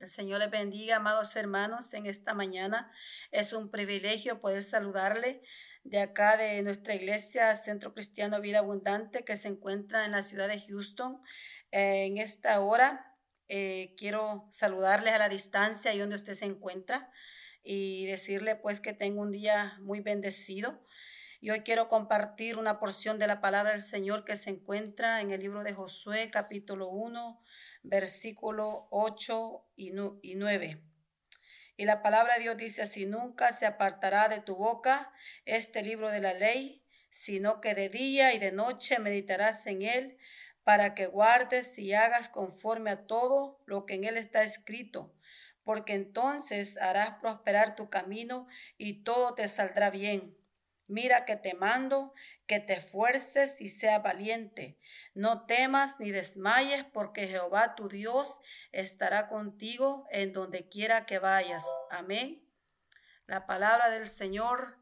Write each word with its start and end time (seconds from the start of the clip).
El 0.00 0.08
Señor 0.08 0.40
les 0.40 0.50
bendiga, 0.50 0.96
amados 0.96 1.36
hermanos, 1.36 1.92
en 1.92 2.06
esta 2.06 2.32
mañana. 2.32 2.90
Es 3.32 3.52
un 3.52 3.70
privilegio 3.70 4.40
poder 4.40 4.62
saludarle 4.62 5.42
de 5.84 6.00
acá 6.00 6.38
de 6.38 6.62
nuestra 6.62 6.94
iglesia, 6.94 7.54
Centro 7.54 7.92
Cristiano 7.92 8.40
Vida 8.40 8.60
Abundante, 8.60 9.26
que 9.26 9.36
se 9.36 9.48
encuentra 9.48 10.06
en 10.06 10.12
la 10.12 10.22
ciudad 10.22 10.48
de 10.48 10.58
Houston. 10.58 11.20
Eh, 11.70 12.06
en 12.06 12.16
esta 12.16 12.58
hora 12.60 13.14
eh, 13.48 13.94
quiero 13.98 14.48
saludarles 14.50 15.12
a 15.12 15.18
la 15.18 15.28
distancia 15.28 15.92
y 15.92 15.98
donde 15.98 16.16
usted 16.16 16.32
se 16.32 16.46
encuentra 16.46 17.10
y 17.62 18.06
decirle 18.06 18.56
pues 18.56 18.80
que 18.80 18.94
tengo 18.94 19.20
un 19.20 19.32
día 19.32 19.76
muy 19.82 20.00
bendecido. 20.00 20.82
Y 21.42 21.50
hoy 21.50 21.60
quiero 21.60 21.90
compartir 21.90 22.56
una 22.56 22.80
porción 22.80 23.18
de 23.18 23.26
la 23.26 23.42
palabra 23.42 23.72
del 23.72 23.82
Señor 23.82 24.24
que 24.24 24.38
se 24.38 24.48
encuentra 24.48 25.20
en 25.20 25.30
el 25.30 25.40
libro 25.42 25.62
de 25.62 25.74
Josué, 25.74 26.30
capítulo 26.30 26.88
1 26.88 27.42
versículo 27.82 28.88
8 28.90 29.66
y 29.76 29.92
9. 29.92 30.82
Y 31.76 31.84
la 31.86 32.02
palabra 32.02 32.34
de 32.34 32.42
Dios 32.42 32.56
dice 32.56 32.82
así, 32.82 33.06
nunca 33.06 33.56
se 33.56 33.64
apartará 33.64 34.28
de 34.28 34.40
tu 34.40 34.56
boca 34.56 35.12
este 35.46 35.82
libro 35.82 36.10
de 36.10 36.20
la 36.20 36.34
ley, 36.34 36.84
sino 37.08 37.60
que 37.60 37.74
de 37.74 37.88
día 37.88 38.34
y 38.34 38.38
de 38.38 38.52
noche 38.52 38.98
meditarás 38.98 39.66
en 39.66 39.82
él, 39.82 40.18
para 40.62 40.94
que 40.94 41.06
guardes 41.06 41.78
y 41.78 41.94
hagas 41.94 42.28
conforme 42.28 42.90
a 42.90 43.06
todo 43.06 43.62
lo 43.66 43.86
que 43.86 43.94
en 43.94 44.04
él 44.04 44.16
está 44.16 44.42
escrito, 44.42 45.14
porque 45.64 45.94
entonces 45.94 46.76
harás 46.76 47.12
prosperar 47.20 47.76
tu 47.76 47.88
camino 47.88 48.46
y 48.76 49.02
todo 49.02 49.34
te 49.34 49.48
saldrá 49.48 49.90
bien. 49.90 50.39
Mira 50.90 51.24
que 51.24 51.36
te 51.36 51.54
mando, 51.54 52.12
que 52.48 52.58
te 52.58 52.72
esfuerces 52.72 53.60
y 53.60 53.68
sea 53.68 54.00
valiente. 54.00 54.76
No 55.14 55.46
temas 55.46 56.00
ni 56.00 56.10
desmayes, 56.10 56.84
porque 56.92 57.28
Jehová 57.28 57.76
tu 57.76 57.88
Dios 57.88 58.40
estará 58.72 59.28
contigo 59.28 60.08
en 60.10 60.32
donde 60.32 60.68
quiera 60.68 61.06
que 61.06 61.20
vayas. 61.20 61.64
Amén. 61.90 62.44
La 63.26 63.46
palabra 63.46 63.88
del 63.90 64.08
Señor 64.08 64.78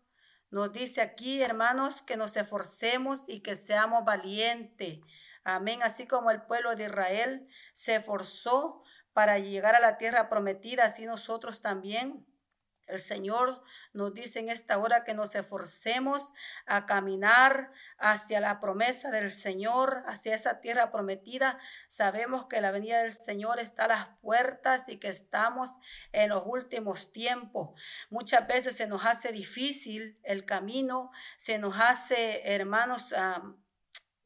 nos 0.49 0.73
dice 0.73 1.03
aquí, 1.03 1.43
hermanos, 1.43 2.01
que 2.01 2.17
nos 2.17 2.35
esforcemos 2.39 3.21
y 3.27 3.41
que 3.41 3.55
seamos 3.55 4.07
valientes. 4.07 5.01
Amén. 5.45 5.81
Así 5.83 6.07
como 6.07 6.31
el 6.31 6.41
pueblo 6.41 6.75
de 6.75 6.85
Israel 6.85 7.47
se 7.75 7.97
esforzó 7.97 8.83
para 9.13 9.39
llegar 9.39 9.75
a 9.75 9.81
la 9.81 9.99
tierra 9.99 10.31
prometida, 10.31 10.87
así 10.87 11.05
nosotros 11.05 11.61
también 11.61 12.25
el 12.89 13.01
Señor 13.01 13.63
nos 13.93 14.15
dice 14.15 14.41
en 14.41 14.49
esta 14.49 14.79
hora 14.79 15.05
que 15.05 15.15
nos 15.15 15.35
esforcemos 15.35 16.33
a 16.67 16.87
caminar 16.87 17.71
hacia 17.99 18.41
la 18.41 18.61
promesa 18.61 19.11
del 19.11 19.31
Señor, 19.31 20.03
hacia 20.07 20.35
esa 20.35 20.61
tierra 20.61 20.91
prometida. 20.91 21.59
Sabemos 21.89 22.47
que 22.47 22.61
la 22.61 22.71
venida 22.71 23.03
del 23.03 23.13
Señor 23.13 23.61
está 23.61 23.85
a 23.85 23.89
las 23.89 24.07
puertas 24.21 24.89
y 24.89 24.99
que 24.99 25.09
estamos 25.09 25.71
en 26.13 26.31
los 26.31 26.43
últimos 26.47 27.13
tiempos. 27.13 27.71
Muchas 28.11 28.47
veces 28.47 28.77
se 28.77 28.87
nos 28.87 29.05
hace 29.05 29.33
difícil 29.33 30.19
el 30.23 30.45
camino, 30.45 31.11
se 31.37 31.59
nos 31.59 31.79
hace, 31.79 32.43
hermanos, 32.45 33.15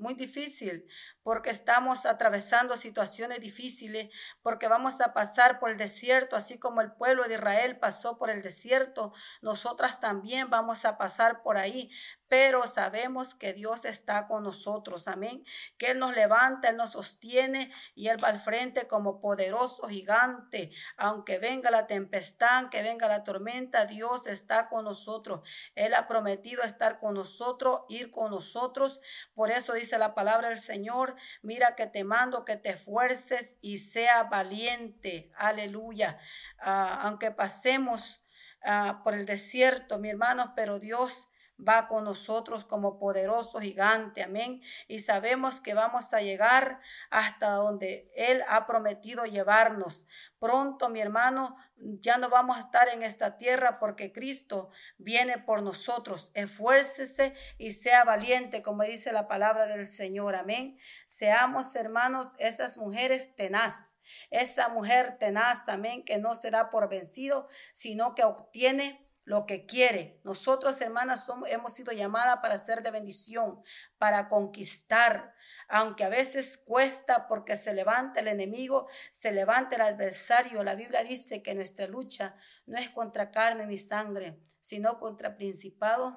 muy 0.03 0.14
difícil, 0.14 0.86
porque 1.22 1.50
estamos 1.50 2.05
atravesando 2.05 2.77
situaciones 2.77 3.41
difíciles, 3.41 4.08
porque 4.42 4.69
vamos 4.69 5.00
a 5.00 5.14
pasar 5.14 5.61
por 5.61 5.70
el 5.70 5.78
desierto, 5.78 6.36
así 6.36 6.58
como 6.58 6.81
el 6.81 6.92
pueblo 6.92 7.22
de 7.25 7.34
Israel 7.34 7.78
pasó 7.78 8.19
por 8.19 8.28
el 8.28 8.42
desierto, 8.42 9.14
nosotras 9.41 10.00
también 10.00 10.50
vamos 10.50 10.84
a 10.84 10.98
pasar 10.98 11.42
por 11.42 11.56
ahí, 11.56 11.91
pero 12.33 12.66
sabemos 12.66 13.34
que 13.34 13.52
Dios 13.52 13.84
está 13.84 14.27
con 14.27 14.42
nosotros, 14.42 15.06
amén, 15.06 15.44
que 15.77 15.91
Él 15.91 15.98
nos 15.98 16.16
levanta, 16.16 16.70
Él 16.70 16.78
nos 16.78 16.92
sostiene 16.92 17.70
y 17.94 18.08
Él 18.08 18.16
va 18.24 18.28
al 18.28 18.41
frente 18.41 18.89
como 18.89 19.20
poderoso 19.20 19.86
gigante, 19.86 20.70
aunque 20.97 21.39
venga 21.39 21.70
la 21.70 21.86
tempestad, 21.86 22.70
que 22.70 22.83
venga 22.83 23.06
la 23.06 23.22
tormenta, 23.22 23.84
Dios 23.84 24.27
está 24.27 24.70
con 24.70 24.86
nosotros, 24.86 25.47
Él 25.74 25.92
ha 25.92 26.08
prometido 26.08 26.62
estar 26.62 26.98
con 26.98 27.12
nosotros, 27.12 27.83
ir 27.91 28.11
con 28.11 28.30
nosotros, 28.30 29.02
por 29.34 29.51
eso 29.51 29.74
dice 29.74 29.98
la 29.98 30.14
palabra 30.14 30.48
del 30.48 30.58
Señor, 30.58 31.17
mira 31.42 31.74
que 31.74 31.86
te 31.86 32.02
mando 32.02 32.46
que 32.46 32.57
te 32.57 32.70
esfuerces 32.70 33.58
y 33.61 33.77
sea 33.77 34.23
valiente, 34.23 35.30
aleluya, 35.36 36.18
ah, 36.61 37.01
aunque 37.02 37.30
pasemos 37.30 38.23
ah, 38.64 39.02
por 39.05 39.12
el 39.12 39.27
desierto, 39.27 39.98
mi 39.98 40.08
hermano, 40.08 40.55
pero 40.57 40.78
Dios 40.78 41.28
va 41.67 41.89
con 41.89 42.05
nosotros 42.05 42.64
como 42.64 42.98
poderoso 42.98 43.61
gigante, 43.61 44.23
amén. 44.23 44.62
Y 44.89 45.00
sabemos 45.00 45.61
que 45.61 45.74
vamos 45.74 46.12
a 46.12 46.20
llegar 46.20 46.80
hasta 47.11 47.50
donde 47.50 48.11
Él 48.17 48.42
ha 48.48 48.67
prometido 48.67 49.24
llevarnos. 49.24 50.06
Pronto, 50.39 50.89
mi 50.89 51.01
hermano, 51.01 51.56
ya 51.77 52.18
no 52.18 52.28
vamos 52.28 52.56
a 52.56 52.61
estar 52.61 52.89
en 52.89 53.02
esta 53.02 53.36
tierra 53.36 53.78
porque 53.78 54.12
Cristo 54.12 54.70
viene 54.98 55.39
por 55.39 55.62
nosotros. 55.62 56.30
Esfuércese 56.34 57.34
y 57.58 57.72
sea 57.72 58.05
valiente, 58.05 58.62
como 58.62 58.83
dice 58.83 59.12
la 59.12 59.28
palabra 59.28 59.67
del 59.67 59.86
Señor, 59.86 60.34
amén. 60.34 60.78
Seamos, 61.06 61.74
hermanos, 61.77 62.33
esas 62.39 62.77
mujeres 62.77 63.34
tenaz. 63.36 63.92
Esa 64.30 64.68
mujer 64.68 65.17
tenaz, 65.18 65.68
amén, 65.68 66.05
que 66.05 66.18
no 66.18 66.34
será 66.34 66.70
por 66.70 66.89
vencido, 66.89 67.48
sino 67.72 68.14
que 68.14 68.24
obtiene 68.24 69.08
lo 69.24 69.46
que 69.46 69.66
quiere. 69.66 70.20
Nosotros, 70.24 70.80
hermanas, 70.80 71.30
hemos 71.48 71.72
sido 71.72 71.92
llamadas 71.92 72.38
para 72.42 72.58
ser 72.58 72.83
de 72.83 72.90
bendición, 72.90 73.60
para 73.98 74.28
conquistar, 74.28 75.34
aunque 75.68 76.05
a 76.05 76.08
veces 76.08 76.58
cuesta 76.58 77.28
porque 77.28 77.56
se 77.56 77.72
levanta 77.72 78.20
el 78.20 78.28
enemigo, 78.28 78.88
se 79.10 79.33
levanta 79.33 79.77
el 79.77 79.83
adversario. 79.83 80.64
La 80.64 80.74
Biblia 80.74 81.05
dice 81.05 81.42
que 81.42 81.55
nuestra 81.55 81.86
lucha 81.86 82.34
no 82.66 82.78
es 82.78 82.90
contra 82.90 83.30
carne 83.30 83.66
ni 83.66 83.78
sangre, 83.78 84.38
sino 84.60 84.98
contra 84.98 85.36
principados 85.36 86.14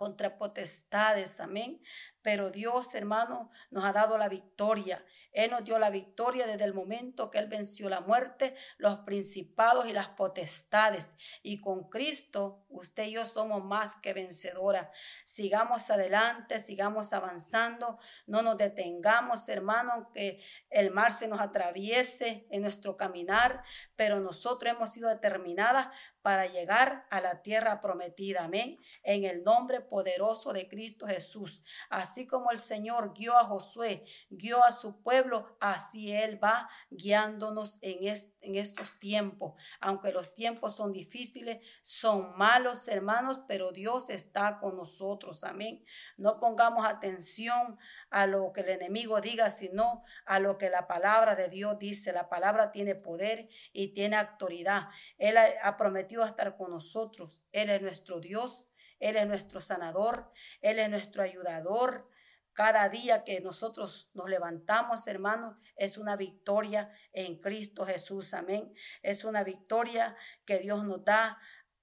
contra 0.00 0.38
potestades, 0.38 1.40
amén. 1.40 1.78
Pero 2.22 2.50
Dios, 2.50 2.94
hermano, 2.94 3.50
nos 3.70 3.84
ha 3.84 3.92
dado 3.92 4.16
la 4.16 4.30
victoria. 4.30 5.04
Él 5.32 5.50
nos 5.50 5.64
dio 5.64 5.78
la 5.78 5.90
victoria 5.90 6.46
desde 6.46 6.64
el 6.64 6.74
momento 6.74 7.30
que 7.30 7.38
Él 7.38 7.48
venció 7.48 7.88
la 7.88 8.00
muerte, 8.00 8.54
los 8.78 9.00
principados 9.00 9.86
y 9.86 9.92
las 9.92 10.08
potestades. 10.08 11.14
Y 11.42 11.60
con 11.60 11.88
Cristo, 11.88 12.64
usted 12.68 13.04
y 13.04 13.12
yo 13.12 13.24
somos 13.24 13.62
más 13.62 13.96
que 13.96 14.12
vencedoras. 14.12 14.88
Sigamos 15.24 15.90
adelante, 15.90 16.60
sigamos 16.60 17.12
avanzando, 17.12 17.98
no 18.26 18.42
nos 18.42 18.56
detengamos, 18.56 19.48
hermano, 19.48 20.10
que 20.12 20.42
el 20.70 20.90
mar 20.90 21.12
se 21.12 21.28
nos 21.28 21.40
atraviese 21.40 22.46
en 22.50 22.62
nuestro 22.62 22.96
caminar, 22.96 23.62
pero 23.96 24.20
nosotros 24.20 24.72
hemos 24.72 24.90
sido 24.90 25.08
determinadas 25.08 25.88
para 26.22 26.46
llegar 26.46 27.06
a 27.10 27.20
la 27.20 27.42
tierra 27.42 27.80
prometida. 27.80 28.44
Amén. 28.44 28.78
En 29.02 29.24
el 29.24 29.42
nombre 29.42 29.80
poderoso 29.90 30.54
de 30.54 30.66
Cristo 30.68 31.06
Jesús. 31.06 31.62
Así 31.90 32.26
como 32.26 32.50
el 32.50 32.58
Señor 32.58 33.12
guió 33.12 33.36
a 33.36 33.44
Josué, 33.44 34.04
guió 34.30 34.64
a 34.64 34.72
su 34.72 35.02
pueblo, 35.02 35.58
así 35.60 36.12
Él 36.12 36.42
va 36.42 36.70
guiándonos 36.90 37.76
en, 37.82 38.06
en 38.40 38.56
estos 38.56 38.98
tiempos. 38.98 39.60
Aunque 39.80 40.12
los 40.12 40.34
tiempos 40.34 40.76
son 40.76 40.92
difíciles, 40.92 41.58
son 41.82 42.36
malos, 42.38 42.88
hermanos, 42.88 43.40
pero 43.46 43.72
Dios 43.72 44.08
está 44.08 44.58
con 44.58 44.76
nosotros. 44.76 45.44
Amén. 45.44 45.84
No 46.16 46.40
pongamos 46.40 46.86
atención 46.86 47.78
a 48.10 48.26
lo 48.26 48.52
que 48.52 48.62
el 48.62 48.70
enemigo 48.70 49.20
diga, 49.20 49.50
sino 49.50 50.02
a 50.24 50.38
lo 50.38 50.56
que 50.56 50.70
la 50.70 50.86
palabra 50.86 51.34
de 51.34 51.48
Dios 51.48 51.78
dice. 51.78 52.12
La 52.12 52.28
palabra 52.28 52.72
tiene 52.72 52.94
poder 52.94 53.48
y 53.72 53.88
tiene 53.88 54.16
autoridad. 54.16 54.88
Él 55.18 55.36
ha 55.36 55.76
prometido 55.76 56.24
estar 56.24 56.56
con 56.56 56.70
nosotros. 56.70 57.44
Él 57.52 57.70
es 57.70 57.82
nuestro 57.82 58.20
Dios, 58.20 58.69
Él 59.00 59.16
es 59.16 59.26
nuestro 59.26 59.60
sanador, 59.60 60.30
Él 60.60 60.78
es 60.78 60.88
nuestro 60.88 61.22
ayudador. 61.22 62.08
Cada 62.52 62.88
día 62.88 63.24
que 63.24 63.40
nosotros 63.40 64.10
nos 64.12 64.28
levantamos, 64.28 65.06
hermanos, 65.06 65.56
es 65.76 65.96
una 65.98 66.16
victoria 66.16 66.90
en 67.12 67.40
Cristo 67.40 67.86
Jesús. 67.86 68.34
Amén. 68.34 68.72
Es 69.02 69.24
una 69.24 69.44
victoria 69.44 70.14
que 70.44 70.58
Dios 70.58 70.84
nos 70.84 71.04
da 71.04 71.38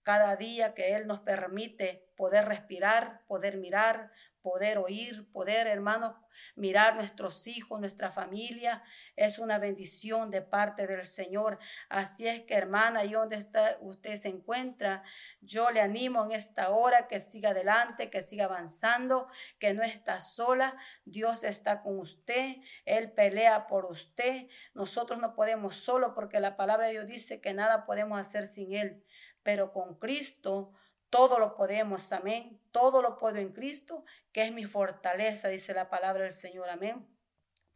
cada 0.07 0.37
día 0.37 0.73
que 0.73 0.95
Él 0.95 1.05
nos 1.05 1.19
permite 1.19 2.13
poder 2.15 2.45
respirar, 2.45 3.25
poder 3.27 3.57
mirar, 3.57 4.09
poder 4.41 4.77
oír, 4.77 5.29
poder, 5.33 5.67
hermanos, 5.67 6.13
mirar 6.55 6.95
nuestros 6.95 7.45
hijos, 7.45 7.81
nuestra 7.81 8.09
familia. 8.09 8.81
Es 9.17 9.37
una 9.37 9.59
bendición 9.59 10.31
de 10.31 10.41
parte 10.41 10.87
del 10.87 11.05
Señor. 11.05 11.59
Así 11.89 12.25
es 12.25 12.43
que, 12.43 12.53
hermana, 12.53 13.03
y 13.03 13.11
donde 13.11 13.35
está, 13.35 13.77
usted 13.81 14.17
se 14.17 14.29
encuentra, 14.29 15.03
yo 15.41 15.71
le 15.71 15.81
animo 15.81 16.23
en 16.23 16.31
esta 16.31 16.69
hora 16.69 17.09
que 17.09 17.19
siga 17.19 17.49
adelante, 17.49 18.09
que 18.09 18.23
siga 18.23 18.45
avanzando, 18.45 19.27
que 19.59 19.73
no 19.73 19.83
está 19.83 20.21
sola. 20.21 20.77
Dios 21.03 21.43
está 21.43 21.81
con 21.81 21.99
usted. 21.99 22.55
Él 22.85 23.11
pelea 23.11 23.67
por 23.67 23.83
usted. 23.83 24.47
Nosotros 24.73 25.19
no 25.19 25.35
podemos 25.35 25.75
solo 25.75 26.13
porque 26.13 26.39
la 26.39 26.55
palabra 26.55 26.85
de 26.85 26.93
Dios 26.93 27.07
dice 27.07 27.41
que 27.41 27.53
nada 27.53 27.85
podemos 27.85 28.17
hacer 28.17 28.47
sin 28.47 28.71
Él. 28.71 29.03
Pero 29.47 29.71
con 29.71 29.95
Cristo 29.95 30.73
todo 31.09 31.39
lo 31.39 31.55
podemos, 31.55 32.11
amén. 32.11 32.59
Todo 32.73 33.01
lo 33.01 33.15
puedo 33.15 33.37
en 33.37 33.53
Cristo, 33.53 34.03
que 34.33 34.43
es 34.43 34.51
mi 34.51 34.65
fortaleza, 34.65 35.47
dice 35.47 35.73
la 35.73 35.89
palabra 35.89 36.23
del 36.23 36.33
Señor, 36.33 36.69
amén. 36.69 37.07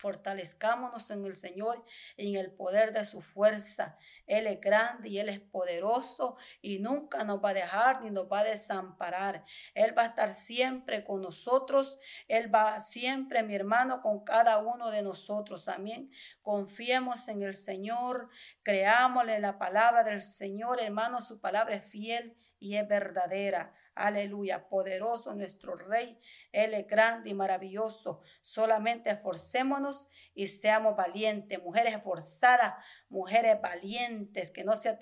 Fortalezcámonos 0.01 1.11
en 1.11 1.25
el 1.25 1.35
Señor 1.35 1.85
y 2.17 2.35
en 2.35 2.43
el 2.43 2.51
poder 2.51 2.91
de 2.91 3.05
su 3.05 3.21
fuerza. 3.21 3.97
Él 4.25 4.47
es 4.47 4.59
grande 4.59 5.09
y 5.09 5.19
Él 5.19 5.29
es 5.29 5.39
poderoso 5.39 6.37
y 6.59 6.79
nunca 6.79 7.23
nos 7.23 7.37
va 7.37 7.49
a 7.49 7.53
dejar 7.53 8.01
ni 8.01 8.09
nos 8.09 8.25
va 8.25 8.39
a 8.39 8.43
desamparar. 8.43 9.43
Él 9.75 9.95
va 9.95 10.01
a 10.01 10.07
estar 10.07 10.33
siempre 10.33 11.03
con 11.03 11.21
nosotros. 11.21 11.99
Él 12.27 12.53
va 12.53 12.79
siempre, 12.79 13.43
mi 13.43 13.53
hermano, 13.53 14.01
con 14.01 14.23
cada 14.23 14.57
uno 14.57 14.89
de 14.89 15.03
nosotros. 15.03 15.67
Amén. 15.67 16.09
Confiemos 16.41 17.27
en 17.27 17.43
el 17.43 17.53
Señor. 17.53 18.29
Creámosle 18.63 19.39
la 19.39 19.59
palabra 19.59 20.03
del 20.03 20.21
Señor, 20.21 20.81
hermano. 20.81 21.21
Su 21.21 21.39
palabra 21.39 21.75
es 21.75 21.85
fiel 21.85 22.35
y 22.61 22.75
es 22.75 22.87
verdadera. 22.87 23.73
Aleluya, 23.95 24.69
poderoso 24.69 25.33
nuestro 25.35 25.75
Rey. 25.75 26.17
Él 26.51 26.75
es 26.75 26.87
grande 26.87 27.31
y 27.31 27.33
maravilloso. 27.33 28.21
Solamente 28.41 29.09
esforcémonos 29.09 29.90
y 30.33 30.47
seamos 30.47 30.95
valientes. 30.95 31.61
Mujeres 31.61 31.95
esforzadas, 31.95 32.73
mujeres 33.09 33.59
valientes 33.61 34.51
que 34.51 34.63
no 34.63 34.73
se, 34.73 34.97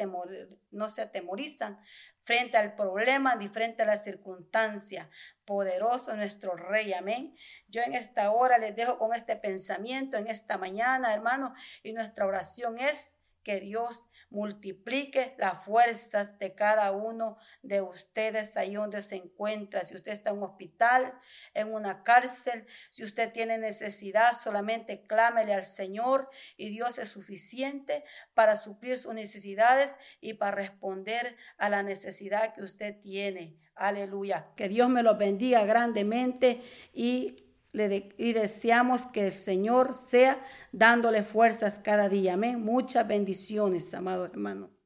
no 0.71 0.89
se 0.89 1.01
atemorizan 1.01 1.79
frente 2.23 2.57
al 2.57 2.75
problema 2.75 3.35
ni 3.35 3.47
frente 3.47 3.83
a 3.83 3.85
la 3.85 3.97
circunstancia. 3.97 5.09
Poderoso 5.45 6.15
nuestro 6.15 6.55
Rey, 6.55 6.93
amén. 6.93 7.35
Yo 7.67 7.81
en 7.81 7.93
esta 7.93 8.31
hora 8.31 8.57
les 8.57 8.75
dejo 8.75 8.97
con 8.97 9.13
este 9.13 9.35
pensamiento, 9.35 10.17
en 10.17 10.27
esta 10.27 10.57
mañana, 10.57 11.13
hermano, 11.13 11.53
y 11.81 11.93
nuestra 11.93 12.25
oración 12.25 12.77
es 12.77 13.15
que 13.49 13.59
Dios 13.59 14.07
multiplique 14.29 15.33
las 15.39 15.65
fuerzas 15.65 16.37
de 16.37 16.53
cada 16.53 16.91
uno 16.91 17.39
de 17.63 17.81
ustedes 17.81 18.55
ahí 18.55 18.75
donde 18.75 19.01
se 19.01 19.15
encuentra. 19.15 19.87
Si 19.87 19.95
usted 19.95 20.11
está 20.11 20.29
en 20.29 20.37
un 20.37 20.43
hospital, 20.43 21.15
en 21.55 21.73
una 21.73 22.03
cárcel, 22.03 22.67
si 22.91 23.03
usted 23.03 23.33
tiene 23.33 23.57
necesidad, 23.57 24.33
solamente 24.39 25.07
clámele 25.07 25.55
al 25.55 25.65
Señor 25.65 26.29
y 26.57 26.69
Dios 26.69 26.99
es 26.99 27.09
suficiente 27.09 28.03
para 28.35 28.55
suplir 28.55 28.97
sus 28.97 29.15
necesidades 29.15 29.97
y 30.21 30.35
para 30.35 30.51
responder 30.51 31.35
a 31.57 31.69
la 31.69 31.81
necesidad 31.81 32.53
que 32.53 32.61
usted 32.61 33.01
tiene. 33.01 33.57
Aleluya. 33.73 34.51
Que 34.55 34.69
Dios 34.69 34.89
me 34.89 35.01
lo 35.01 35.17
bendiga 35.17 35.65
grandemente 35.65 36.61
y 36.93 37.48
y 37.73 38.33
deseamos 38.33 39.05
que 39.05 39.27
el 39.27 39.33
Señor 39.33 39.93
sea 39.93 40.43
dándole 40.71 41.23
fuerzas 41.23 41.79
cada 41.79 42.09
día. 42.09 42.33
Amén. 42.33 42.61
Muchas 42.61 43.07
bendiciones, 43.07 43.93
amado 43.93 44.25
hermano. 44.25 44.78